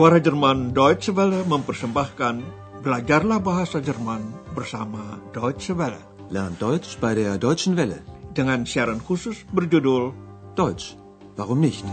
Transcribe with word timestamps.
Suara 0.00 0.16
Jerman 0.16 0.72
Deutsche 0.72 1.12
Welle 1.12 1.44
mempersembahkan 1.44 2.40
Belajarlah 2.80 3.36
Bahasa 3.36 3.84
Jerman 3.84 4.32
bersama 4.56 5.20
Deutsche 5.28 5.76
Welle. 5.76 6.00
Lernt 6.32 6.56
Deutsch 6.56 6.96
bei 6.96 7.12
der 7.12 7.36
Deutschen 7.36 7.76
Welle. 7.76 8.00
Dengan 8.32 8.64
siaran 8.64 9.04
khusus 9.04 9.44
berjudul 9.52 10.16
Deutsch, 10.56 10.96
warum 11.36 11.60
nicht? 11.60 11.84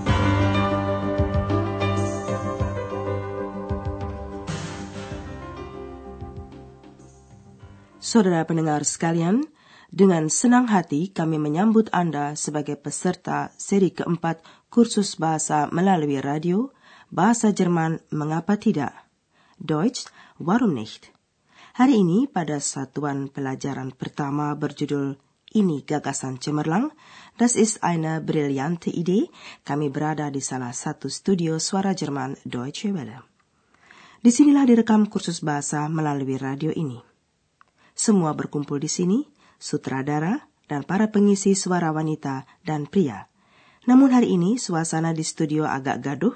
Saudara 8.00 8.48
pendengar 8.48 8.88
sekalian, 8.88 9.44
dengan 9.92 10.32
senang 10.32 10.72
hati 10.72 11.12
kami 11.12 11.44
menyambut 11.44 11.92
Anda 11.92 12.40
sebagai 12.40 12.80
peserta 12.80 13.52
seri 13.60 13.92
keempat 13.92 14.48
kursus 14.72 15.20
bahasa 15.20 15.68
melalui 15.76 16.24
radio, 16.24 16.72
bahasa 17.12 17.56
Jerman 17.56 18.04
mengapa 18.12 18.60
tidak? 18.60 18.94
Deutsch, 19.58 20.08
warum 20.38 20.76
nicht? 20.78 21.10
Hari 21.78 22.02
ini 22.02 22.26
pada 22.26 22.58
satuan 22.58 23.30
pelajaran 23.30 23.94
pertama 23.94 24.54
berjudul 24.58 25.18
Ini 25.48 25.88
Gagasan 25.88 26.44
Cemerlang, 26.44 26.92
das 27.40 27.56
ist 27.56 27.80
eine 27.80 28.20
brillante 28.20 28.92
Idee, 28.92 29.32
kami 29.64 29.88
berada 29.88 30.28
di 30.28 30.44
salah 30.44 30.76
satu 30.76 31.08
studio 31.08 31.56
suara 31.56 31.96
Jerman 31.96 32.36
Deutsche 32.44 32.92
Welle. 32.92 33.24
Di 34.20 34.34
sinilah 34.34 34.68
direkam 34.68 35.08
kursus 35.08 35.40
bahasa 35.40 35.88
melalui 35.88 36.36
radio 36.36 36.74
ini. 36.76 37.00
Semua 37.96 38.36
berkumpul 38.36 38.82
di 38.84 38.92
sini, 38.92 39.24
sutradara, 39.56 40.50
dan 40.68 40.84
para 40.84 41.10
pengisi 41.10 41.56
suara 41.56 41.96
wanita 41.96 42.44
dan 42.68 42.86
pria. 42.86 43.32
Namun 43.88 44.12
hari 44.12 44.36
ini 44.36 44.60
suasana 44.60 45.16
di 45.16 45.24
studio 45.24 45.64
agak 45.64 46.04
gaduh. 46.04 46.36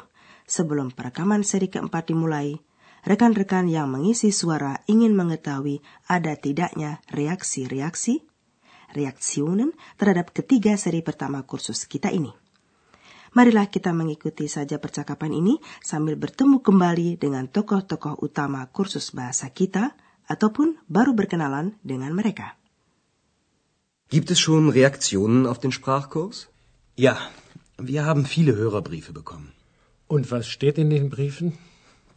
Sebelum 0.49 0.91
perekaman 0.91 1.41
seri 1.45 1.67
keempat 1.71 2.11
dimulai, 2.11 2.57
rekan-rekan 3.05 3.65
yang 3.71 3.89
mengisi 3.89 4.29
suara 4.29 4.81
ingin 4.85 5.17
mengetahui 5.17 5.81
ada 6.05 6.37
tidaknya 6.37 7.01
reaksi-reaksi, 7.09 8.21
reaksionen 8.93 9.73
terhadap 9.95 10.35
ketiga 10.35 10.75
seri 10.75 11.01
pertama 11.01 11.41
kursus 11.47 11.87
kita 11.87 12.11
ini. 12.11 12.31
Marilah 13.31 13.71
kita 13.71 13.95
mengikuti 13.95 14.51
saja 14.51 14.75
percakapan 14.75 15.31
ini 15.31 15.55
sambil 15.79 16.19
bertemu 16.19 16.59
kembali 16.59 17.15
dengan 17.15 17.47
tokoh-tokoh 17.47 18.19
utama 18.19 18.67
kursus 18.67 19.15
bahasa 19.15 19.47
kita 19.47 19.95
ataupun 20.27 20.75
baru 20.91 21.15
berkenalan 21.15 21.79
dengan 21.79 22.11
mereka. 22.11 22.59
Gibt 24.11 24.27
es 24.27 24.43
schon 24.43 24.67
Reaktionen 24.67 25.47
auf 25.47 25.63
den 25.63 25.71
Sprachkurs? 25.71 26.51
Ja, 26.99 27.15
wir 27.79 28.03
haben 28.03 28.27
viele 28.27 28.59
Hörerbriefe 28.59 29.15
bekommen. 29.15 29.55
Und 30.13 30.29
was 30.29 30.47
steht 30.53 30.77
in 30.77 30.89
den 30.89 31.09
Briefen? 31.09 31.57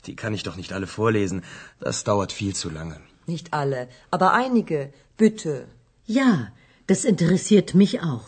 Die 0.07 0.17
kann 0.21 0.35
ich 0.37 0.43
doch 0.47 0.57
nicht 0.61 0.73
alle 0.73 0.89
vorlesen. 0.89 1.45
Das 1.79 2.03
dauert 2.09 2.33
viel 2.33 2.55
zu 2.63 2.69
lange. 2.79 2.97
Nicht 3.27 3.53
alle, 3.53 3.89
aber 4.11 4.33
einige. 4.33 4.81
Bitte. 5.17 5.53
Ja, 6.05 6.31
das 6.89 7.05
interessiert 7.05 7.77
mich 7.83 7.93
auch. 8.03 8.27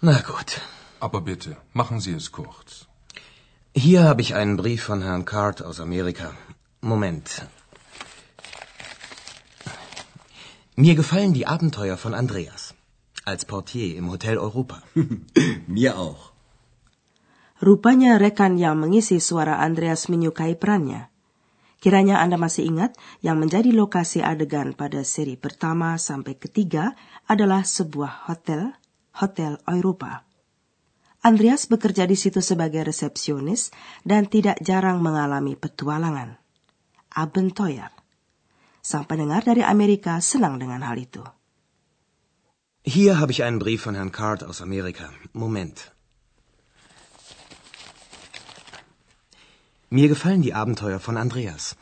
Na 0.00 0.20
gut. 0.30 0.60
Aber 1.00 1.20
bitte, 1.30 1.56
machen 1.72 1.98
Sie 2.04 2.14
es 2.20 2.30
kurz. 2.30 2.86
Hier 3.74 4.04
habe 4.04 4.22
ich 4.22 4.36
einen 4.36 4.56
Brief 4.62 4.84
von 4.84 5.02
Herrn 5.02 5.24
Card 5.24 5.60
aus 5.60 5.80
Amerika. 5.80 6.30
Moment. 6.80 7.28
Mir 10.76 10.94
gefallen 10.94 11.34
die 11.34 11.48
Abenteuer 11.48 11.96
von 11.96 12.14
Andreas. 12.14 12.74
Als 13.24 13.44
Portier 13.44 13.96
im 13.96 14.08
Hotel 14.08 14.38
Europa. 14.38 14.82
Mir 15.66 15.98
auch. 15.98 16.32
Rupanya 17.58 18.22
rekan 18.22 18.54
yang 18.54 18.78
mengisi 18.78 19.18
suara 19.18 19.58
Andreas 19.58 20.06
menyukai 20.06 20.54
perannya. 20.54 21.10
Kiranya 21.82 22.22
Anda 22.22 22.38
masih 22.38 22.70
ingat 22.70 22.94
yang 23.18 23.38
menjadi 23.38 23.70
lokasi 23.74 24.22
adegan 24.22 24.74
pada 24.74 25.02
seri 25.02 25.34
pertama 25.34 25.98
sampai 25.98 26.38
ketiga 26.38 26.94
adalah 27.26 27.66
sebuah 27.66 28.30
hotel, 28.30 28.74
Hotel 29.18 29.58
Europa. 29.66 30.22
Andreas 31.26 31.66
bekerja 31.66 32.06
di 32.06 32.14
situ 32.14 32.38
sebagai 32.38 32.86
resepsionis 32.86 33.74
dan 34.06 34.30
tidak 34.30 34.62
jarang 34.62 35.02
mengalami 35.02 35.58
petualangan. 35.58 36.38
Abenteuer. 37.18 37.90
Sang 38.78 39.02
pendengar 39.10 39.42
dari 39.42 39.66
Amerika 39.66 40.22
senang 40.22 40.62
dengan 40.62 40.86
hal 40.86 40.94
itu. 41.02 41.26
Hier 42.86 43.18
habe 43.18 43.34
ich 43.34 43.42
einen 43.42 43.58
Brief 43.58 43.82
von 43.82 43.98
Herrn 43.98 44.14
Card 44.14 44.46
aus 44.46 44.62
Amerika. 44.62 45.10
Moment. 45.34 45.97
Mir 49.90 50.08
gefallen 50.08 50.42
die 50.42 50.52
Abenteuer 50.52 51.00
von 51.00 51.16
Andreas. 51.16 51.74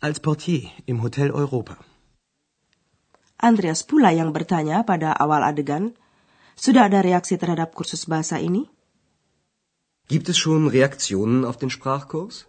Als 0.00 0.20
Portier 0.20 0.68
im 0.84 1.00
Hotel 1.02 1.30
Europa. 1.30 1.80
Andreas 3.40 3.80
pula 3.88 4.12
yang 4.12 4.36
bertanya 4.36 4.84
pada 4.84 5.16
awal 5.16 5.40
adegan, 5.40 5.96
sudah 6.60 6.92
ada 6.92 7.00
reaksi 7.00 7.40
terhadap 7.40 7.72
kursus 7.72 8.04
bahasa 8.04 8.36
ini? 8.36 8.68
Gibt 10.12 10.28
es 10.28 10.36
schon 10.36 10.68
Reaktionen 10.68 11.48
auf 11.48 11.56
den 11.56 11.72
Sprachkurs? 11.72 12.44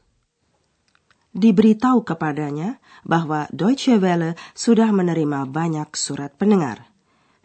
Diberitahu 1.31 2.03
kepadanya 2.03 2.83
bahwa 3.07 3.47
Deutsche 3.55 4.03
Welle 4.03 4.35
sudah 4.51 4.91
menerima 4.91 5.47
banyak 5.47 5.95
surat 5.95 6.35
pendengar. 6.35 6.91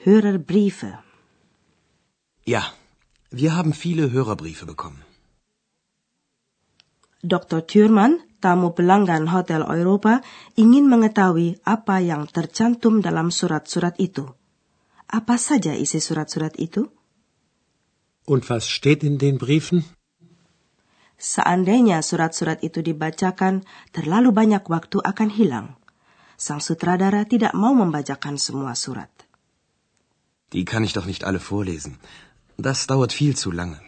Hörerbriefe. 0.02 0.98
Ja, 2.46 2.74
wir 3.30 3.54
haben 3.54 3.74
viele 3.74 4.10
Hörerbriefe 4.10 4.66
bekommen. 4.66 5.06
Dr. 7.20 7.60
Thurman, 7.68 8.24
tamu 8.40 8.72
pelanggan 8.72 9.28
Hotel 9.28 9.60
Europa, 9.60 10.24
ingin 10.56 10.88
mengetahui 10.88 11.60
apa 11.68 12.00
yang 12.00 12.24
tercantum 12.24 13.04
dalam 13.04 13.28
surat-surat 13.28 13.92
itu. 14.00 14.24
Apa 15.04 15.36
saja 15.36 15.76
isi 15.76 16.00
surat-surat 16.00 16.56
itu? 16.56 16.88
Und 18.24 18.48
was 18.48 18.64
steht 18.64 19.04
in 19.04 19.20
den 19.20 19.36
Briefen? 19.36 19.84
Seandainya 21.20 22.00
surat-surat 22.00 22.64
itu 22.64 22.80
dibacakan, 22.80 23.68
terlalu 23.92 24.32
banyak 24.32 24.64
waktu 24.64 25.04
akan 25.04 25.28
hilang. 25.28 25.76
Sang 26.40 26.64
sutradara 26.64 27.28
tidak 27.28 27.52
mau 27.52 27.76
membacakan 27.76 28.40
semua 28.40 28.72
surat. 28.72 29.12
Die 30.56 30.64
kann 30.64 30.88
ich 30.88 30.96
doch 30.96 31.04
nicht 31.04 31.28
alle 31.28 31.38
vorlesen. 31.38 32.00
Das 32.56 32.88
dauert 32.88 33.12
viel 33.12 33.36
zu 33.36 33.52
lange. 33.52 33.84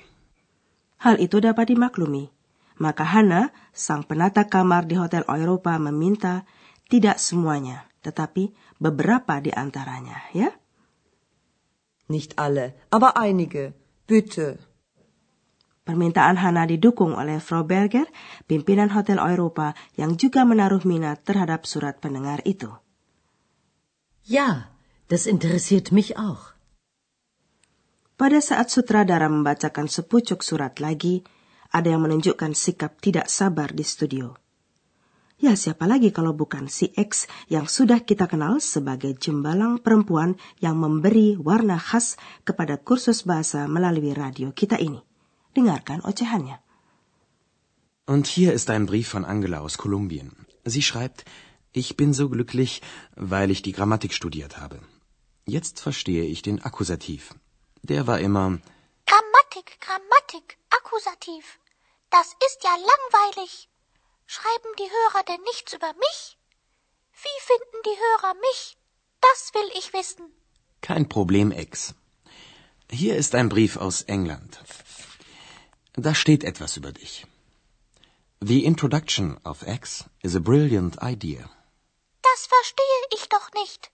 Hal 1.01 1.17
itu 1.17 1.41
dapat 1.41 1.73
dimaklumi. 1.73 2.42
Maka 2.81 3.05
Hana, 3.05 3.53
sang 3.75 4.07
penata 4.07 4.49
kamar 4.49 4.89
di 4.89 4.97
Hotel 4.97 5.27
Europa 5.29 5.77
meminta 5.77 6.49
tidak 6.89 7.21
semuanya, 7.21 7.89
tetapi 8.05 8.53
beberapa 8.81 9.41
di 9.41 9.53
antaranya, 9.53 10.21
ya? 10.33 10.53
Nicht 12.13 12.37
alle, 12.37 12.77
aber 12.93 13.17
einige. 13.17 13.73
Bitte. 14.05 14.61
Permintaan 15.83 16.39
Hana 16.39 16.63
didukung 16.63 17.17
oleh 17.19 17.43
Frau 17.43 17.67
Berger, 17.67 18.07
pimpinan 18.47 18.95
Hotel 18.95 19.19
Europa 19.19 19.75
yang 19.99 20.15
juga 20.15 20.47
menaruh 20.47 20.87
minat 20.87 21.27
terhadap 21.27 21.67
surat 21.67 21.99
pendengar 21.99 22.39
itu. 22.47 22.71
Ja, 24.23 24.71
das 25.11 25.27
interessiert 25.27 25.91
mich 25.91 26.15
auch. 26.15 26.55
Pada 28.15 28.39
saat 28.39 28.71
sutradara 28.71 29.27
membacakan 29.27 29.91
sepucuk 29.91 30.47
surat 30.47 30.79
lagi, 30.79 31.27
ada 31.73 31.89
yang 31.89 32.05
menunjukkan 32.05 32.53
sikap 32.53 33.01
tidak 33.01 33.33
sabar 33.33 33.73
di 33.73 33.83
studio. 33.83 34.37
Ya, 35.43 35.59
siapa 35.59 35.91
lagi 35.91 36.15
kalau 36.15 36.31
bukan 36.39 36.71
si 36.71 36.95
X 36.95 37.27
yang 37.51 37.67
sudah 37.67 38.07
kita 38.07 38.31
kenal 38.31 38.63
sebagai 38.63 39.19
jembalang 39.19 39.83
perempuan 39.83 40.39
yang 40.63 40.79
memberi 40.79 41.35
warna 41.35 41.83
khas 41.83 42.15
kepada 42.47 42.79
kursus 42.79 43.27
bahasa 43.27 43.67
melalui 43.67 44.15
radio 44.15 44.55
kita 44.55 44.79
ini. 44.79 45.03
Dengarkan 45.51 46.07
ocehannya. 46.07 46.63
Und 48.07 48.31
hier 48.31 48.55
ist 48.55 48.71
ein 48.71 48.87
Brief 48.87 49.11
von 49.11 49.27
Angela 49.27 49.67
aus 49.67 49.83
Kolumbien. 49.83 50.47
Sie 50.63 50.83
schreibt, 50.83 51.27
ich 51.73 51.97
bin 51.97 52.15
so 52.15 52.29
glücklich, 52.29 52.83
weil 53.17 53.51
ich 53.51 53.63
die 53.67 53.73
Grammatik 53.73 54.15
studiert 54.15 54.63
habe. 54.63 54.79
Jetzt 55.47 55.81
verstehe 55.81 56.23
ich 56.23 56.43
den 56.43 56.63
Akkusativ. 56.63 57.35
Der 57.83 58.07
war 58.07 58.21
immer 58.21 58.63
Grammatik, 59.11 59.81
Grammatik, 59.83 60.59
Akkusativ. 60.71 61.59
Das 62.17 62.29
ist 62.47 62.59
ja 62.69 62.75
langweilig. 62.93 63.69
Schreiben 64.27 64.73
die 64.81 64.91
Hörer 64.97 65.23
denn 65.31 65.43
nichts 65.51 65.73
über 65.79 65.93
mich? 66.05 66.21
Wie 67.25 67.39
finden 67.51 67.81
die 67.89 67.99
Hörer 68.05 68.35
mich? 68.47 68.77
Das 69.21 69.41
will 69.55 69.71
ich 69.79 69.93
wissen. 69.93 70.27
kein 70.83 71.09
Problem, 71.09 71.53
Ex. 71.53 71.95
Hier 72.91 73.17
ist 73.17 73.35
ein 73.35 73.49
Brief 73.49 73.77
aus 73.77 74.03
England. 74.03 74.59
Da 75.95 76.15
steht 76.15 76.43
etwas 76.45 76.77
über 76.77 76.93
dich. 76.93 77.25
The 78.41 78.65
introduction 78.65 79.39
of 79.45 79.63
X 79.63 80.05
is 80.23 80.35
a 80.35 80.41
brilliant 80.41 80.97
idea. 81.03 81.49
Das 82.29 82.41
verstehe 82.55 83.01
ich 83.17 83.29
doch 83.29 83.49
nicht. 83.61 83.91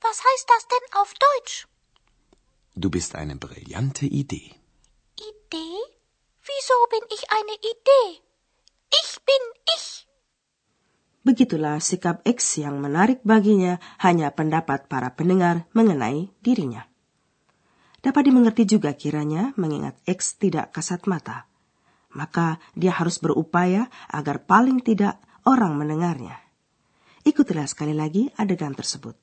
Was 0.00 0.18
heißt 0.28 0.48
das 0.54 0.64
denn 0.72 1.00
auf 1.00 1.12
Deutsch? 1.26 1.66
Du 2.74 2.88
bist 2.90 3.14
eine 3.14 3.36
brillante 3.36 4.06
Idee. 4.06 4.54
Idee? 5.30 5.95
Wieso 6.46 6.78
bin 6.94 7.02
ich 7.10 7.26
eine 7.26 7.58
Idee? 7.58 8.22
Ich 8.94 9.10
bin 9.26 9.44
ich. 9.66 10.06
Begitulah 11.26 11.82
sikap 11.82 12.22
X 12.22 12.62
yang 12.62 12.78
menarik 12.78 13.18
baginya 13.26 13.82
hanya 13.98 14.30
pendapat 14.30 14.86
para 14.86 15.10
pendengar 15.18 15.66
mengenai 15.74 16.30
dirinya. 16.38 16.86
Dapat 17.98 18.30
dimengerti 18.30 18.62
juga 18.62 18.94
kiranya 18.94 19.50
mengingat 19.58 19.98
X 20.06 20.38
tidak 20.38 20.70
kasat 20.70 21.10
mata. 21.10 21.50
Maka 22.14 22.62
dia 22.78 22.94
harus 22.94 23.18
berupaya 23.18 23.90
agar 24.06 24.46
paling 24.46 24.78
tidak 24.86 25.18
orang 25.42 25.74
mendengarnya. 25.74 26.38
Ikutilah 27.26 27.66
sekali 27.66 27.90
lagi 27.90 28.30
adegan 28.38 28.78
tersebut. 28.78 29.18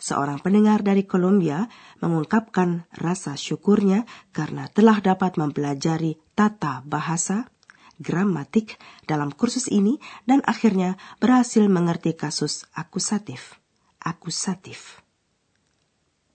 Seorang 0.00 0.40
pendengar 0.40 0.80
dari 0.80 1.04
Kolombia 1.04 1.68
mengungkapkan 2.00 2.88
rasa 2.96 3.36
syukurnya 3.36 4.08
karena 4.32 4.64
telah 4.72 4.96
dapat 5.04 5.36
mempelajari 5.36 6.16
tata 6.32 6.80
bahasa, 6.88 7.52
gramatik 8.00 8.80
dalam 9.04 9.28
kursus 9.28 9.68
ini 9.68 10.00
dan 10.24 10.40
akhirnya 10.48 10.96
berhasil 11.20 11.68
mengerti 11.68 12.16
kasus 12.16 12.64
akusatif. 12.72 13.60
Akusatif. 14.00 15.04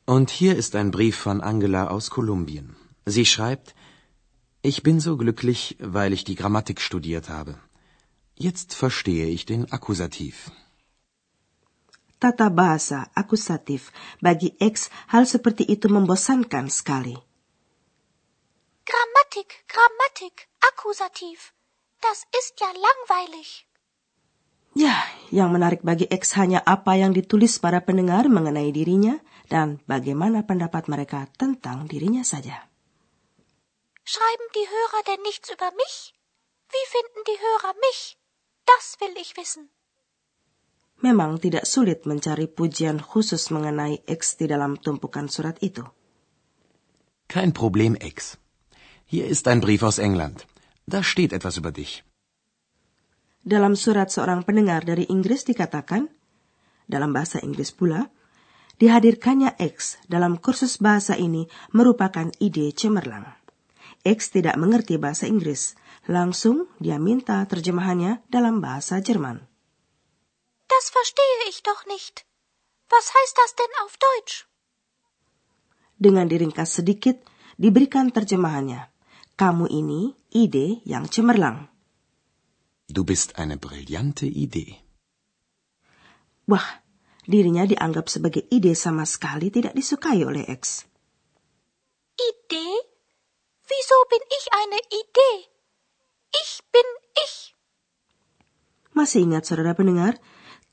Und 0.05 0.29
hier 0.29 0.53
ist 0.53 0.77
ein 0.77 0.93
Brief 0.93 1.17
von 1.17 1.41
Angela 1.41 1.89
aus 1.89 2.13
Kolumbien. 2.13 2.77
Sie 3.09 3.25
schreibt, 3.25 3.73
ich 4.61 4.85
bin 4.85 5.01
so 5.01 5.17
glücklich, 5.17 5.77
weil 5.81 6.13
ich 6.13 6.23
die 6.23 6.37
Grammatik 6.37 6.77
studiert 6.79 7.29
habe. 7.29 7.57
Jetzt 8.37 8.75
verstehe 8.75 9.25
ich 9.25 9.45
den 9.49 9.71
Akkusativ. 9.71 10.51
Tata 12.15 12.47
bahasa 12.47 13.11
akusatif 13.11 13.91
bagi 14.23 14.55
X 14.55 14.87
hal 15.11 15.27
seperti 15.27 15.67
itu 15.67 15.91
membosankan 15.91 16.71
sekali. 16.71 17.15
Grammatik, 18.87 19.67
Grammatik, 19.67 20.47
Akkusativ. 20.63 21.51
Das 21.99 22.23
ist 22.31 22.55
ja 22.61 22.71
langweilig. 22.71 23.67
Ya, 24.75 25.07
yang 25.31 25.55
menarik 25.55 25.87
bagi 25.87 26.03
X 26.07 26.35
hanya 26.35 26.59
apa 26.63 26.99
yang 26.99 27.15
ditulis 27.15 27.63
para 27.63 27.79
pendengar 27.83 28.27
mengenai 28.27 28.75
dirinya 28.75 29.19
dan 29.47 29.79
bagaimana 29.87 30.43
pendapat 30.43 30.91
mereka 30.91 31.31
tentang 31.39 31.87
dirinya 31.87 32.27
saja. 32.27 32.67
Schreiben 34.05 34.47
die 34.53 34.67
Hörer 34.69 35.01
denn 35.07 35.23
nichts 35.25 35.49
über 35.49 35.71
mich? 35.73 36.13
Wie 36.69 36.85
finden 36.91 37.21
die 37.25 37.39
Hörer 37.41 37.73
mich? 37.81 38.19
Das 38.67 38.99
will 39.01 39.15
ich 39.17 39.33
wissen. 39.39 39.71
Memang 41.03 41.41
tidak 41.41 41.67
sulit 41.67 42.07
mencari 42.07 42.47
pujian 42.47 43.03
khusus 43.03 43.51
mengenai 43.51 44.03
X 44.07 44.39
di 44.39 44.47
dalam 44.47 44.79
tumpukan 44.79 45.27
surat 45.27 45.59
itu. 45.59 45.83
Kein 47.27 47.51
Problem, 47.51 47.99
X. 47.99 48.39
Hier 49.09 49.27
ist 49.27 49.49
ein 49.49 49.59
Brief 49.59 49.83
aus 49.83 49.99
England. 49.99 50.47
Da 50.85 51.01
steht 51.01 51.33
etwas 51.33 51.57
über 51.57 51.73
dich. 51.73 52.05
Dalam 53.45 53.77
surat 53.77 54.09
seorang 54.09 54.41
pendengar 54.45 54.81
dari 54.85 55.05
Inggris 55.09 55.45
dikatakan, 55.45 56.09
dalam 56.89 57.13
bahasa 57.13 57.41
Inggris 57.41 57.73
pula, 57.73 58.09
Dihadirkannya 58.75 59.55
X 59.55 60.03
dalam 60.11 60.35
kursus 60.35 60.83
bahasa 60.83 61.15
ini 61.15 61.47
merupakan 61.71 62.27
ide 62.43 62.75
cemerlang. 62.75 63.23
X 64.03 64.35
tidak 64.35 64.59
mengerti 64.59 64.99
bahasa 64.99 65.31
Inggris. 65.31 65.79
Langsung 66.11 66.67
dia 66.77 66.99
minta 66.99 67.39
terjemahannya 67.47 68.19
dalam 68.27 68.59
bahasa 68.59 68.99
Jerman. 68.99 69.54
Das 70.75 70.89
verstehe 70.91 71.41
ich 71.47 71.63
doch 71.63 71.85
nicht. 71.85 72.25
Was 72.89 73.07
heißt 73.15 73.35
das 73.41 73.51
denn 73.55 73.73
auf 73.83 73.95
Deutsch? 73.95 74.35
Dengan 75.95 76.27
diringkas 76.27 76.75
sedikit, 76.75 77.23
diberikan 77.55 78.11
terjemahannya. 78.11 78.91
Kamu 79.39 79.71
ini 79.71 80.11
ide 80.35 80.83
yang 80.83 81.07
cemerlang. 81.07 81.71
Du 82.91 83.07
bist 83.07 83.39
eine 83.39 83.55
brillante 83.55 84.27
Idee. 84.27 84.75
Wah, 86.51 86.67
dirinya 87.23 87.63
dianggap 87.63 88.11
sebagai 88.11 88.43
ide 88.51 88.75
sama 88.75 89.07
sekali 89.07 89.47
tidak 89.55 89.73
disukai 89.79 90.27
oleh 90.27 90.43
X. 90.51 90.83
Ide? 92.19 92.67
Wieso 93.65 93.97
bin 94.11 94.23
ich 94.27 94.45
eine 94.51 94.79
Idee? 94.91 95.37
Ich 96.35 96.51
bin 96.69 96.89
ich. 97.23 97.55
Masih 98.91 99.23
ingat 99.23 99.47
saudara 99.47 99.71
pendengar? 99.71 100.19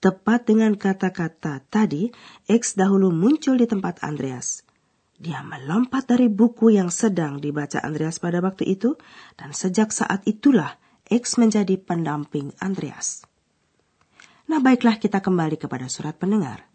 Tepat 0.02 0.50
dengan 0.50 0.74
kata-kata 0.74 1.62
tadi, 1.70 2.10
X 2.50 2.74
dahulu 2.74 3.14
muncul 3.14 3.54
di 3.54 3.70
tempat 3.70 4.02
Andreas. 4.02 4.66
Dia 5.14 5.46
melompat 5.46 6.10
dari 6.10 6.26
buku 6.26 6.74
yang 6.74 6.90
sedang 6.90 7.38
dibaca 7.38 7.78
Andreas 7.78 8.18
pada 8.18 8.42
waktu 8.42 8.66
itu, 8.74 8.98
dan 9.38 9.54
sejak 9.54 9.94
saat 9.94 10.26
itulah 10.26 10.74
X 11.06 11.38
menjadi 11.38 11.78
pendamping 11.78 12.50
Andreas. 12.58 13.22
Nah, 14.50 14.58
baiklah 14.58 14.98
kita 14.98 15.22
kembali 15.22 15.54
kepada 15.54 15.86
surat 15.86 16.18
pendengar. 16.18 16.66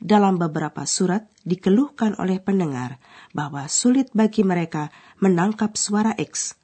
Dalam 0.00 0.40
beberapa 0.40 0.88
surat 0.88 1.28
dikeluhkan 1.44 2.16
oleh 2.16 2.40
pendengar 2.40 2.96
bahwa 3.36 3.68
sulit 3.68 4.08
bagi 4.16 4.48
mereka 4.48 4.88
menangkap 5.20 5.76
suara 5.76 6.16
X. 6.16 6.56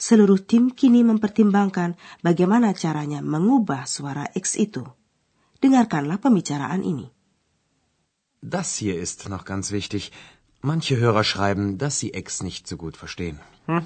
Seluruh 0.00 0.40
tim 0.40 0.72
kini 0.72 1.04
mempertimbangkan 1.04 1.92
bagaimana 2.24 2.72
caranya 2.72 3.20
mengubah 3.20 3.84
suara 3.84 4.24
X 4.32 4.56
itu. 4.56 4.88
Dengarkanlah 5.60 6.16
pembicaraan 6.16 6.80
ini. 6.80 7.12
Das 8.40 8.80
hier 8.80 8.96
ist 8.96 9.28
noch 9.28 9.44
ganz 9.44 9.70
wichtig. 9.76 10.10
Manche 10.62 10.96
Hörer 10.96 11.24
schreiben, 11.24 11.76
dass 11.76 12.00
sie 12.00 12.16
X 12.16 12.42
nicht 12.42 12.64
so 12.64 12.80
gut 12.80 12.96
verstehen. 12.96 13.40
Hm. 13.68 13.84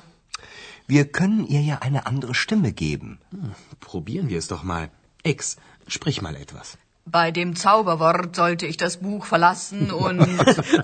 Wir 0.86 1.10
können 1.10 1.46
ihr 1.46 1.62
ja 1.62 1.78
eine 1.82 2.06
andere 2.06 2.34
Stimme 2.34 2.70
geben. 2.70 3.18
Hm, 3.30 3.52
probieren 3.80 4.28
wir 4.28 4.38
es 4.38 4.46
doch 4.46 4.62
mal. 4.62 4.90
X, 5.24 5.56
sprich 5.88 6.22
mal 6.22 6.36
etwas. 6.36 6.78
Bei 7.06 7.32
dem 7.32 7.56
Zauberwort 7.56 8.36
sollte 8.36 8.66
ich 8.66 8.76
das 8.76 8.98
Buch 8.98 9.26
verlassen 9.26 9.90
und. 10.04 10.22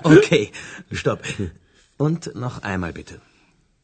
okay, 0.03 0.51
stopp. 0.91 1.23
Und 1.97 2.35
noch 2.35 2.63
einmal 2.63 2.91
bitte. 2.91 3.21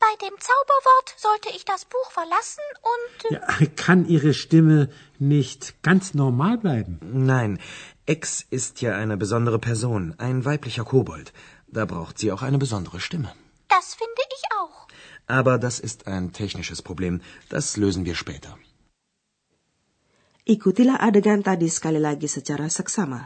Bei 0.08 0.16
dem 0.26 0.36
Zauberwort 0.48 1.10
sollte 1.18 1.50
ich 1.56 1.64
das 1.66 1.84
Buch 1.94 2.10
verlassen 2.20 2.66
und. 2.94 3.16
Ja, 3.36 3.42
kann 3.84 4.06
Ihre 4.16 4.34
Stimme 4.34 4.90
nicht 5.20 5.84
ganz 5.88 6.14
normal 6.14 6.56
bleiben? 6.66 6.94
Nein, 7.02 7.60
X 8.06 8.46
ist 8.50 8.82
ja 8.82 8.96
eine 8.96 9.18
besondere 9.18 9.60
Person, 9.60 10.16
ein 10.18 10.46
weiblicher 10.46 10.86
Kobold. 10.86 11.34
Da 11.68 11.84
braucht 11.84 12.20
sie 12.20 12.32
auch 12.32 12.42
eine 12.42 12.58
besondere 12.58 13.02
Stimme. 13.02 13.30
Das 13.68 13.96
finde 14.02 14.24
ich 14.36 14.44
auch. 14.60 14.88
Aber 15.28 15.58
das 15.58 15.80
ist 15.88 16.08
ein 16.08 16.32
technisches 16.32 16.82
Problem. 16.82 17.20
Das 17.50 17.76
lösen 17.76 18.06
wir 18.06 18.16
später. 18.16 18.58
Ikutilah 20.46 21.04
adegan 21.08 21.44
tadi 21.44 21.68
sekali 21.68 22.00
lagi 22.00 22.28
secara 22.32 22.70
seksama. 22.70 23.22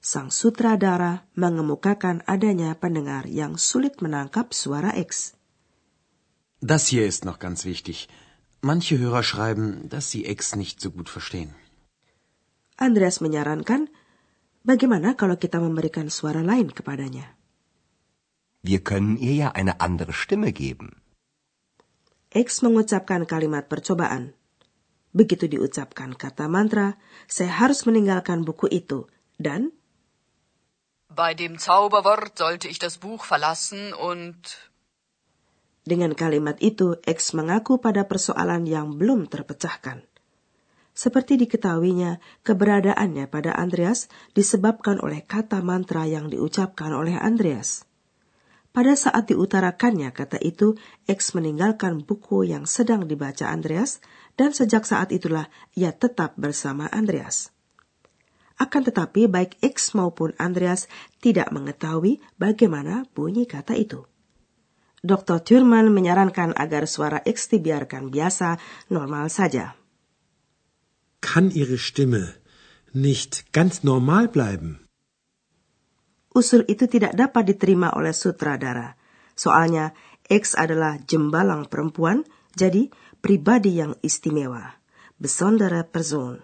Sang 0.00 0.30
sutradara 0.30 1.26
mengemukakan 1.34 2.22
adanya 2.34 2.78
pendengar 2.78 3.26
yang 3.26 3.58
sulit 3.58 3.98
menangkap 3.98 4.54
suara 4.54 4.94
X. 4.94 5.34
Das 6.64 6.86
hier 6.86 7.04
ist 7.04 7.26
noch 7.28 7.38
ganz 7.44 7.66
wichtig. 7.66 8.08
Manche 8.62 8.96
Hörer 8.96 9.22
schreiben, 9.22 9.86
dass 9.92 10.08
sie 10.10 10.24
X 10.24 10.56
nicht 10.56 10.80
so 10.80 10.88
gut 10.90 11.10
verstehen. 11.10 11.52
Andreas 12.80 13.20
menyarankan, 13.20 13.92
bagaimana 14.64 15.12
kalau 15.12 15.36
kita 15.36 15.60
memberikan 15.60 16.08
suara 16.08 16.40
lain 16.40 16.72
kepadanya? 16.72 17.28
Wir 18.64 18.80
können 18.80 19.20
ihr 19.20 19.36
ja 19.36 19.48
eine 19.52 19.84
andere 19.84 20.16
Stimme 20.16 20.56
geben. 20.56 21.04
X 22.32 22.64
mengucapkan 22.64 23.28
kalimat 23.28 23.68
percobaan. 23.68 24.32
Begitu 25.12 25.52
diucapkan 25.52 26.16
kata 26.16 26.48
mantra, 26.48 26.96
saya 27.28 27.60
harus 27.60 27.84
meninggalkan 27.84 28.40
buku 28.48 28.72
itu 28.72 29.04
dan 29.36 29.68
Bei 31.12 31.36
dem 31.36 31.60
Zauberwort 31.60 32.40
sollte 32.40 32.72
ich 32.72 32.80
das 32.80 32.96
Buch 32.96 33.28
verlassen 33.28 33.92
und 33.92 34.40
Dengan 35.84 36.16
kalimat 36.16 36.56
itu, 36.64 36.96
X 37.04 37.36
mengaku 37.36 37.76
pada 37.76 38.08
persoalan 38.08 38.64
yang 38.64 38.96
belum 38.96 39.28
terpecahkan. 39.28 40.00
Seperti 40.96 41.36
diketahuinya, 41.36 42.24
keberadaannya 42.40 43.28
pada 43.28 43.52
Andreas 43.52 44.08
disebabkan 44.32 44.96
oleh 45.04 45.20
kata 45.20 45.60
mantra 45.60 46.08
yang 46.08 46.32
diucapkan 46.32 46.94
oleh 46.96 47.20
Andreas. 47.20 47.84
Pada 48.74 48.96
saat 48.98 49.28
diutarakannya 49.30 50.10
kata 50.10 50.40
itu, 50.40 50.74
X 51.06 51.36
meninggalkan 51.36 52.02
buku 52.02 52.48
yang 52.48 52.64
sedang 52.64 53.04
dibaca 53.04 53.50
Andreas 53.50 54.00
dan 54.40 54.50
sejak 54.50 54.82
saat 54.88 55.12
itulah 55.14 55.46
ia 55.76 55.94
tetap 55.94 56.34
bersama 56.40 56.88
Andreas. 56.90 57.54
Akan 58.54 58.86
tetapi 58.86 59.26
baik 59.26 59.58
X 59.62 59.98
maupun 59.98 60.34
Andreas 60.38 60.86
tidak 61.18 61.50
mengetahui 61.50 62.22
bagaimana 62.38 63.02
bunyi 63.14 63.50
kata 63.50 63.74
itu. 63.74 64.06
Dr. 65.04 65.44
Thurman 65.44 65.92
menyarankan 65.92 66.56
agar 66.56 66.88
suara 66.88 67.20
X 67.20 67.52
dibiarkan 67.52 68.08
biasa, 68.08 68.56
normal 68.88 69.28
saja. 69.28 69.76
Kann 71.20 71.52
Ihre 71.52 71.76
Stimme 71.76 72.40
nicht 72.96 73.52
ganz 73.52 73.84
normal 73.84 74.32
bleiben? 74.32 74.80
Usul 76.32 76.64
itu 76.66 76.88
tidak 76.88 77.12
dapat 77.12 77.52
diterima 77.52 77.92
oleh 77.92 78.16
sutradara. 78.16 78.96
Soalnya 79.36 79.92
X 80.24 80.56
adalah 80.56 80.96
jembalang 81.04 81.68
perempuan, 81.68 82.24
Jadi, 82.54 82.86
pribadi 83.18 83.82
yang 83.82 83.98
istimewa, 83.98 84.78
besondere 85.18 85.82
Person. 85.82 86.38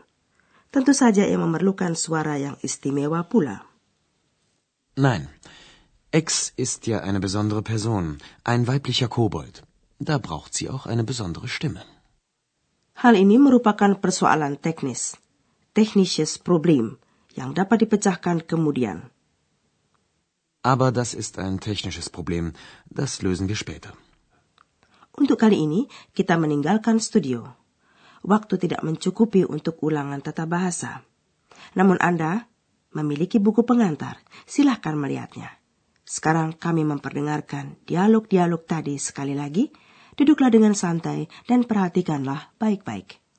Tentu 0.74 0.90
saja 0.90 1.22
ia 1.22 1.38
memerlukan 1.38 1.94
suara 1.94 2.34
yang 2.34 2.58
istimewa 2.66 3.26
pula. 3.30 3.62
Nein. 4.98 5.30
Ex 6.12 6.50
ist 6.56 6.88
ja 6.90 7.06
eine 7.06 7.20
besondere 7.20 7.62
Person, 7.62 8.18
ein 8.42 8.66
weiblicher 8.66 9.06
Kobold. 9.06 9.62
Da 10.00 10.18
braucht 10.18 10.54
sie 10.54 10.68
auch 10.68 10.86
eine 10.86 11.04
besondere 11.04 11.46
Stimme. 11.46 11.86
Hal 12.98 13.14
ini 13.14 13.38
merupakan 13.38 13.94
persoalan 13.94 14.58
teknis, 14.58 15.14
technisches 15.70 16.42
Problem, 16.42 16.98
yang 17.38 17.54
dapat 17.54 17.86
dipecahkan 17.86 18.42
kemudian. 18.42 19.14
Aber 20.66 20.90
das 20.90 21.14
ist 21.14 21.38
ein 21.38 21.62
technisches 21.62 22.10
Problem. 22.10 22.58
Das 22.90 23.22
lösen 23.22 23.46
wir 23.46 23.54
später. 23.54 23.94
Untuk 25.14 25.38
kali 25.38 25.62
ini, 25.62 25.86
kita 26.10 26.34
meninggalkan 26.34 26.98
studio. 26.98 27.54
Waktu 28.26 28.58
tidak 28.58 28.82
mencukupi 28.82 29.46
untuk 29.46 29.78
ulangan 29.78 30.18
tata 30.26 30.42
bahasa. 30.50 31.06
Namun 31.78 32.02
Anda 32.02 32.50
memiliki 32.98 33.38
buku 33.38 33.62
pengantar. 33.62 34.18
Silahkan 34.42 34.98
melihatnya. 34.98 35.59
Sekarang 36.10 36.58
kami 36.58 36.82
memperdengarkan 36.82 37.78
dialog-dialog 37.86 38.66
tadi 38.66 38.98
sekali 38.98 39.38
lagi. 39.38 39.70
Duduklah 40.18 40.50
dengan 40.50 40.74
santai 40.74 41.30
dan 41.46 41.62
perhatikanlah 41.62 42.58
baik-baik. 42.58 43.29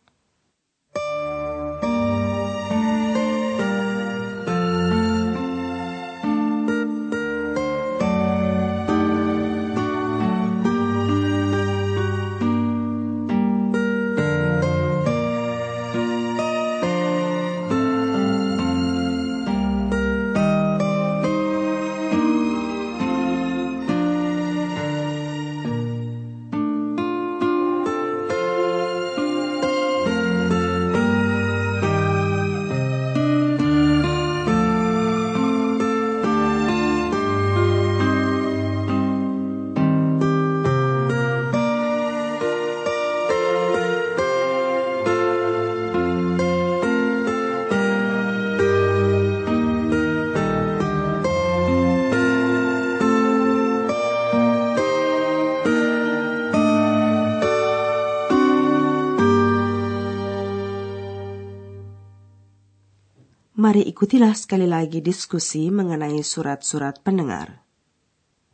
Mari 63.71 63.87
ikutilah 63.87 64.35
sekali 64.35 64.67
lagi 64.67 64.99
diskusi 64.99 65.71
mengenai 65.71 66.19
surat-surat 66.29 66.95
pendengar. 67.07 67.49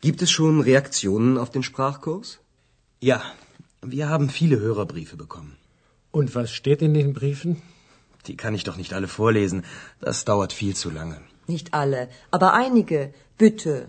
Gibt 0.05 0.21
es 0.21 0.29
schon 0.29 0.61
Reaktionen 0.61 1.39
auf 1.41 1.49
den 1.49 1.63
Sprachkurs? 1.63 2.37
Ja, 3.01 3.19
wir 3.81 4.09
haben 4.09 4.29
viele 4.29 4.59
Hörerbriefe 4.59 5.17
bekommen. 5.17 5.57
Und 6.11 6.35
was 6.35 6.51
steht 6.57 6.83
in 6.87 6.93
den 6.93 7.13
Briefen? 7.17 7.57
Die 8.27 8.37
kann 8.41 8.53
ich 8.53 8.63
doch 8.67 8.77
nicht 8.77 8.93
alle 8.93 9.07
vorlesen. 9.07 9.63
Das 10.01 10.23
dauert 10.23 10.53
viel 10.53 10.75
zu 10.75 10.91
lange. 10.91 11.17
Nicht 11.47 11.73
alle, 11.73 12.09
aber 12.29 12.53
einige. 12.53 13.01
Bitte. 13.39 13.87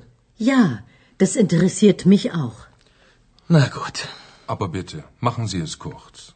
Ja, 0.51 0.63
das 1.19 1.37
interessiert 1.37 2.07
mich 2.07 2.33
auch. 2.33 2.59
Na 3.49 3.67
gut. 3.77 3.99
Aber 4.47 4.69
bitte, 4.69 5.05
machen 5.21 5.47
Sie 5.47 5.61
es 5.61 5.75
kurz. 5.79 6.33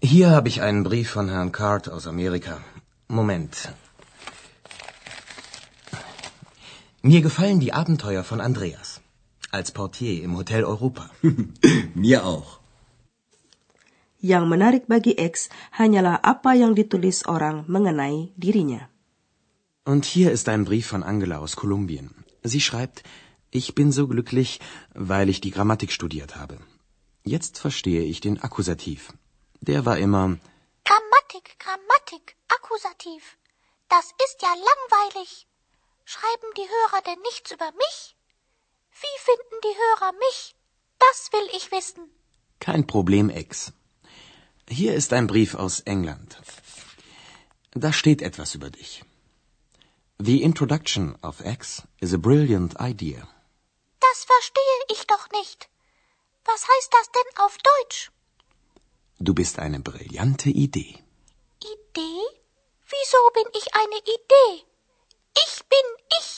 Hier 0.00 0.30
habe 0.30 0.48
ich 0.48 0.62
einen 0.62 0.82
Brief 0.88 1.10
von 1.10 1.28
Herrn 1.28 1.52
Card 1.52 1.90
aus 1.90 2.06
Amerika. 2.06 2.56
Moment. 3.20 3.68
Mir 7.10 7.22
gefallen 7.22 7.58
die 7.58 7.72
Abenteuer 7.72 8.22
von 8.22 8.40
Andreas. 8.46 9.00
Als 9.50 9.70
Portier 9.72 10.22
im 10.22 10.36
Hotel 10.36 10.62
Europa. 10.64 11.04
Mir 12.04 12.26
auch. 12.30 12.60
Yang 14.32 14.44
menarik 14.52 14.84
bagi 14.92 15.14
X 15.16 15.48
hanyalah 15.78 16.20
apa 16.32 16.52
yang 16.62 16.76
ditulis 16.80 17.24
orang 17.24 17.64
mengenai 17.64 18.36
dirinya. 18.36 18.90
Und 19.86 20.04
hier 20.04 20.36
ist 20.36 20.52
ein 20.52 20.66
Brief 20.68 20.86
von 20.92 21.02
Angela 21.02 21.38
aus 21.38 21.56
Kolumbien. 21.56 22.12
Sie 22.44 22.60
schreibt, 22.60 23.02
ich 23.50 23.74
bin 23.74 23.90
so 23.90 24.06
glücklich, 24.06 24.60
weil 24.92 25.30
ich 25.30 25.40
die 25.40 25.54
Grammatik 25.56 25.92
studiert 25.92 26.36
habe. 26.36 26.58
Jetzt 27.24 27.56
verstehe 27.56 28.04
ich 28.04 28.20
den 28.20 28.36
Akkusativ. 28.38 29.14
Der 29.62 29.86
war 29.86 29.96
immer 29.96 30.36
Grammatik, 30.84 31.56
Grammatik, 31.64 32.36
Akkusativ. 32.56 33.38
Das 33.88 34.12
ist 34.26 34.42
ja 34.42 34.52
langweilig. 34.70 35.47
Schreiben 36.12 36.50
die 36.56 36.68
Hörer 36.74 37.00
denn 37.02 37.20
nichts 37.20 37.50
über 37.56 37.70
mich? 37.82 38.16
Wie 39.02 39.16
finden 39.28 39.58
die 39.66 39.76
Hörer 39.82 40.12
mich? 40.26 40.38
Das 40.98 41.18
will 41.34 41.48
ich 41.58 41.70
wissen. 41.70 42.04
kein 42.60 42.86
Problem, 42.86 43.28
Ex. 43.30 43.72
Hier 44.68 44.94
ist 45.00 45.12
ein 45.12 45.26
Brief 45.26 45.54
aus 45.54 45.80
England. 45.80 46.30
Da 47.72 47.92
steht 47.92 48.22
etwas 48.22 48.54
über 48.54 48.70
dich. 48.70 49.04
The 50.18 50.42
introduction 50.42 51.16
of 51.22 51.44
X 51.44 51.82
is 52.00 52.14
a 52.14 52.18
brilliant 52.28 52.72
idea. 52.80 53.28
Das 54.06 54.24
verstehe 54.32 54.78
ich 54.94 55.06
doch 55.06 55.28
nicht. 55.38 55.68
Was 56.50 56.62
heißt 56.72 56.90
das 56.96 57.06
denn 57.16 57.30
auf 57.44 57.54
Deutsch? 57.70 58.10
Du 59.20 59.34
bist 59.34 59.58
eine 59.58 59.80
brillante 59.80 60.48
Idee. 60.48 60.94
Idee? 61.74 62.22
Wieso 62.94 63.20
bin 63.34 63.48
ich 63.60 63.74
eine 63.74 63.98
Idee? 64.16 64.68
Ich 65.44 65.54
bin 65.72 65.86
ich. 66.20 66.30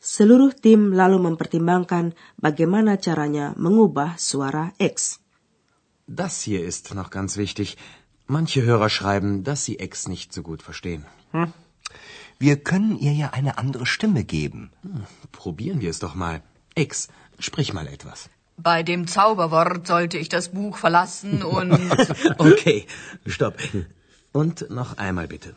Seluruh 0.00 0.52
tim 0.64 0.92
lalu 0.92 1.18
mempertimbangkan 1.26 2.14
bagaimana 2.40 2.96
caranya 2.96 3.46
mengubah 3.56 4.14
suara 4.16 4.72
X. 4.78 5.20
Das 6.06 6.42
hier 6.42 6.62
ist 6.64 6.94
noch 6.94 7.10
ganz 7.10 7.36
wichtig. 7.36 7.76
Manche 8.26 8.62
Hörer 8.62 8.88
schreiben, 8.88 9.44
dass 9.44 9.64
sie 9.64 9.76
X 9.78 10.08
nicht 10.08 10.32
so 10.32 10.42
gut 10.42 10.62
verstehen. 10.62 11.04
Wir 12.38 12.56
können 12.62 12.98
ihr 12.98 13.12
ja 13.12 13.30
eine 13.30 13.58
andere 13.58 13.86
Stimme 13.86 14.24
geben. 14.24 14.70
Probieren 15.32 15.80
wir 15.80 15.90
es 15.90 15.98
doch 15.98 16.14
mal. 16.14 16.42
X, 16.74 17.08
sprich 17.38 17.72
mal 17.72 17.86
etwas. 17.86 18.28
Bei 18.56 18.82
dem 18.82 19.06
Zauberwort 19.06 19.86
sollte 19.86 20.18
ich 20.18 20.28
das 20.28 20.48
Buch 20.50 20.76
verlassen 20.78 21.42
und. 21.56 21.72
Okay, 22.38 22.86
stopp. 23.26 23.56
Und 24.32 24.70
noch 24.70 24.96
einmal 24.98 25.28
bitte. 25.28 25.54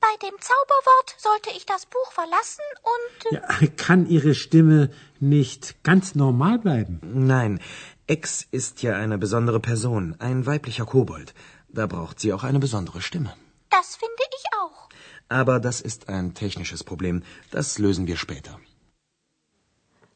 Bei 0.00 0.14
dem 0.24 0.36
Zauberwort 0.48 1.08
sollte 1.18 1.50
ich 1.56 1.64
das 1.66 1.86
Buch 1.86 2.10
verlassen 2.12 2.66
und 2.94 3.16
Ja, 3.36 3.42
kann 3.84 4.06
Ihre 4.06 4.34
Stimme 4.34 4.90
nicht 5.18 5.82
ganz 5.82 6.14
normal 6.14 6.58
bleiben? 6.58 7.00
Nein, 7.02 7.60
X 8.06 8.46
ist 8.50 8.82
ja 8.82 8.92
eine 8.96 9.18
besondere 9.18 9.60
Person, 9.60 10.14
ein 10.18 10.46
weiblicher 10.46 10.86
Kobold. 10.86 11.34
Da 11.68 11.86
braucht 11.86 12.20
sie 12.20 12.32
auch 12.32 12.44
eine 12.44 12.60
besondere 12.66 13.00
Stimme. 13.02 13.32
das 13.70 13.96
finde 14.02 14.24
ich 14.38 14.44
auch. 14.60 14.88
Aber 15.28 15.60
das 15.60 15.80
ist 15.80 16.08
ein 16.08 16.32
technisches 16.34 16.82
Problem. 16.84 17.22
Das 17.50 17.78
lösen 17.78 18.06
wir 18.06 18.16
später. 18.16 18.54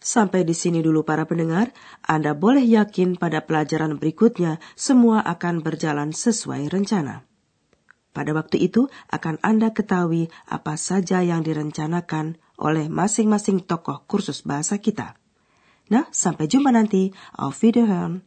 Sampai 0.02 0.42
di 0.42 0.54
sini 0.54 0.82
dulu 0.82 1.02
para 1.04 1.24
pendengar, 1.30 1.68
Anda 2.02 2.32
boleh 2.34 2.64
yakin 2.66 3.10
pada 3.22 3.38
pelajaran 3.38 4.02
berikutnya 4.02 4.58
semua 4.74 5.22
akan 5.22 5.62
berjalan 5.62 6.10
sesuai 6.10 6.74
rencana. 6.74 7.22
Pada 8.12 8.36
waktu 8.36 8.60
itu 8.60 8.92
akan 9.08 9.40
Anda 9.40 9.72
ketahui 9.72 10.28
apa 10.44 10.76
saja 10.76 11.24
yang 11.24 11.40
direncanakan 11.40 12.36
oleh 12.60 12.92
masing-masing 12.92 13.64
tokoh 13.64 14.04
kursus 14.04 14.44
bahasa 14.44 14.76
kita. 14.76 15.16
Nah, 15.88 16.06
sampai 16.12 16.44
jumpa 16.48 16.70
nanti. 16.72 17.12
Auf 17.36 17.64
Wiederhören. 17.64 18.24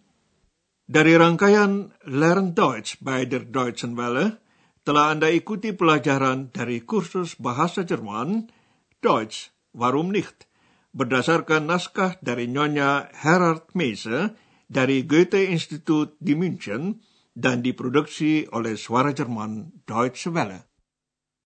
Dari 0.86 1.18
rangkaian 1.18 1.98
Learn 2.06 2.54
Deutsch 2.54 3.02
bei 3.02 3.26
der 3.26 3.50
Deutschen 3.50 3.98
Welle, 3.98 4.38
telah 4.86 5.10
Anda 5.10 5.34
ikuti 5.34 5.74
pelajaran 5.74 6.54
dari 6.54 6.86
kursus 6.86 7.34
bahasa 7.42 7.82
Jerman, 7.82 8.54
Deutsch, 9.02 9.50
warum 9.74 10.14
nicht, 10.14 10.46
berdasarkan 10.94 11.66
naskah 11.66 12.22
dari 12.22 12.46
Nyonya 12.46 13.10
Herard 13.18 13.74
Meise 13.74 14.38
dari 14.70 15.02
Goethe 15.10 15.50
Institut 15.50 16.14
di 16.22 16.38
München 16.38 17.02
dan 17.36 17.60
diproduksi 17.60 18.48
oleh 18.56 18.80
Suara 18.80 19.12
Jerman 19.12 19.84
Deutsche 19.84 20.32
Welle. 20.32 20.75